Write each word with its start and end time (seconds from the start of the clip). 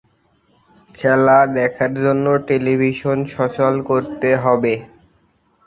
খেলা 0.97 1.37
দেখার 1.57 1.91
জন্য 2.03 2.25
টেলিভিশন 2.47 3.17
সচল 3.35 3.73
করতে 3.89 4.29
হবে। 4.43 4.73